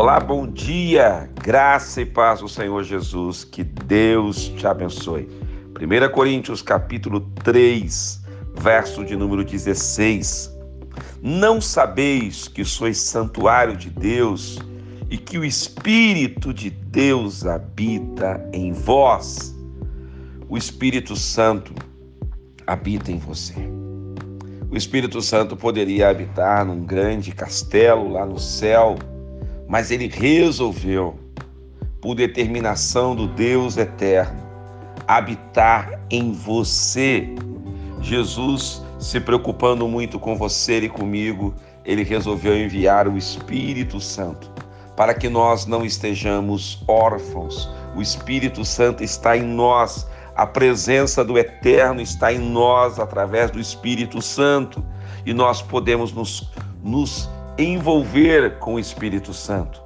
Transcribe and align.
Olá, 0.00 0.20
bom 0.20 0.46
dia, 0.46 1.28
graça 1.42 2.00
e 2.00 2.06
paz 2.06 2.38
do 2.38 2.48
Senhor 2.48 2.84
Jesus, 2.84 3.42
que 3.42 3.64
Deus 3.64 4.46
te 4.46 4.64
abençoe. 4.64 5.28
1 5.74 6.14
Coríntios 6.14 6.62
capítulo 6.62 7.22
3, 7.42 8.22
verso 8.54 9.04
de 9.04 9.16
número 9.16 9.44
16. 9.44 10.56
Não 11.20 11.60
sabeis 11.60 12.46
que 12.46 12.64
sois 12.64 12.96
santuário 12.98 13.76
de 13.76 13.90
Deus 13.90 14.60
e 15.10 15.18
que 15.18 15.36
o 15.36 15.44
Espírito 15.44 16.54
de 16.54 16.70
Deus 16.70 17.44
habita 17.44 18.48
em 18.52 18.72
vós? 18.72 19.52
O 20.48 20.56
Espírito 20.56 21.16
Santo 21.16 21.74
habita 22.64 23.10
em 23.10 23.18
você. 23.18 23.56
O 24.70 24.76
Espírito 24.76 25.20
Santo 25.20 25.56
poderia 25.56 26.08
habitar 26.08 26.64
num 26.64 26.84
grande 26.84 27.32
castelo 27.32 28.12
lá 28.12 28.24
no 28.24 28.38
céu, 28.38 28.96
mas 29.68 29.90
ele 29.90 30.08
resolveu, 30.08 31.18
por 32.00 32.14
determinação 32.14 33.14
do 33.14 33.26
Deus 33.26 33.76
eterno, 33.76 34.40
habitar 35.06 36.00
em 36.10 36.32
você. 36.32 37.28
Jesus, 38.00 38.82
se 38.98 39.20
preocupando 39.20 39.86
muito 39.86 40.18
com 40.18 40.36
você 40.36 40.78
e 40.80 40.88
comigo, 40.88 41.54
ele 41.84 42.04
resolveu 42.04 42.56
enviar 42.56 43.08
o 43.08 43.18
Espírito 43.18 44.00
Santo 44.00 44.50
para 44.96 45.14
que 45.14 45.28
nós 45.28 45.66
não 45.66 45.84
estejamos 45.84 46.82
órfãos. 46.88 47.68
O 47.94 48.02
Espírito 48.02 48.64
Santo 48.64 49.04
está 49.04 49.36
em 49.36 49.42
nós 49.42 50.06
a 50.38 50.46
presença 50.46 51.24
do 51.24 51.36
Eterno 51.36 52.00
está 52.00 52.32
em 52.32 52.38
nós 52.38 53.00
através 53.00 53.50
do 53.50 53.58
Espírito 53.58 54.22
Santo 54.22 54.86
e 55.26 55.34
nós 55.34 55.60
podemos 55.60 56.12
nos, 56.12 56.48
nos 56.80 57.28
envolver 57.58 58.58
com 58.58 58.74
o 58.74 58.78
Espírito 58.78 59.34
Santo. 59.34 59.82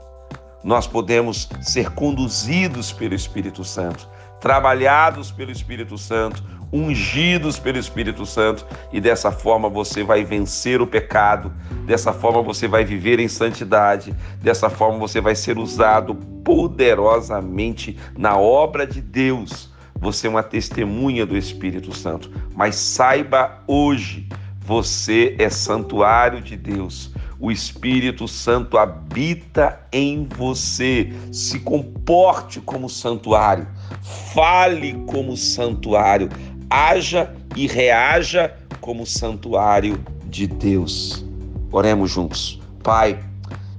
Nós 0.62 0.86
podemos 0.86 1.48
ser 1.60 1.90
conduzidos 1.90 2.92
pelo 2.92 3.14
Espírito 3.14 3.64
Santo, 3.64 4.08
trabalhados 4.40 5.32
pelo 5.32 5.50
Espírito 5.50 5.98
Santo, 5.98 6.44
ungidos 6.72 7.58
pelo 7.58 7.78
Espírito 7.78 8.24
Santo, 8.24 8.66
e 8.92 9.00
dessa 9.00 9.32
forma 9.32 9.68
você 9.68 10.04
vai 10.04 10.24
vencer 10.24 10.80
o 10.80 10.86
pecado, 10.86 11.52
dessa 11.84 12.12
forma 12.12 12.42
você 12.42 12.68
vai 12.68 12.84
viver 12.84 13.18
em 13.18 13.28
santidade, 13.28 14.14
dessa 14.40 14.70
forma 14.70 14.98
você 14.98 15.20
vai 15.20 15.34
ser 15.34 15.58
usado 15.58 16.14
poderosamente 16.14 17.98
na 18.16 18.36
obra 18.36 18.86
de 18.86 19.00
Deus 19.00 19.72
você 20.02 20.26
é 20.26 20.30
uma 20.30 20.42
testemunha 20.42 21.24
do 21.24 21.36
Espírito 21.36 21.96
Santo. 21.96 22.28
Mas 22.56 22.74
saiba 22.74 23.62
hoje, 23.68 24.28
você 24.58 25.36
é 25.38 25.48
santuário 25.48 26.40
de 26.42 26.56
Deus. 26.56 27.14
O 27.42 27.50
Espírito 27.50 28.26
Santo 28.28 28.78
habita 28.78 29.80
em 29.92 30.26
você. 30.26 31.12
Se 31.32 31.58
comporte 31.58 32.60
como 32.60 32.88
santuário. 32.88 33.66
Fale 34.32 34.94
como 35.06 35.36
santuário. 35.36 36.28
Haja 36.70 37.34
e 37.56 37.66
reaja 37.66 38.56
como 38.80 39.04
santuário 39.04 40.02
de 40.24 40.46
Deus. 40.46 41.26
Oremos 41.70 42.10
juntos. 42.10 42.60
Pai, 42.82 43.22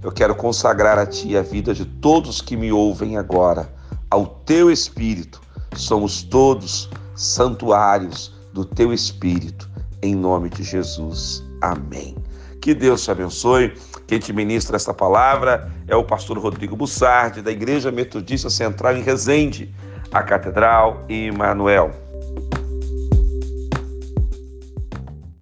eu 0.04 0.12
quero 0.12 0.36
consagrar 0.36 1.00
a 1.00 1.06
Ti 1.06 1.36
a 1.38 1.42
vida 1.42 1.74
de 1.74 1.86
todos 1.86 2.42
que 2.42 2.56
me 2.56 2.72
ouvem 2.72 3.18
agora, 3.18 3.74
ao 4.12 4.26
Teu 4.46 4.70
Espírito 4.70 5.42
Somos 5.76 6.22
todos 6.22 6.90
santuários 7.16 8.32
do 8.54 8.64
teu 8.64 8.94
Espírito, 8.94 9.70
em 10.02 10.16
nome 10.16 10.50
de 10.50 10.64
Jesus. 10.64 11.44
Amém. 11.62 12.16
Que 12.64 12.74
Deus 12.74 13.04
te 13.04 13.12
abençoe. 13.12 13.74
Quem 14.08 14.20
te 14.20 14.32
ministra 14.32 14.78
esta 14.78 14.94
palavra 14.94 15.70
é 15.86 15.98
o 15.98 16.04
pastor 16.06 16.38
Rodrigo 16.38 16.78
Bussardi, 16.78 17.42
da 17.42 17.52
Igreja 17.52 17.92
Metodista 17.92 18.50
Central 18.50 18.96
em 18.96 19.02
Resende, 19.02 19.76
a 20.10 20.24
Catedral 20.24 21.04
Emanuel. 21.10 22.03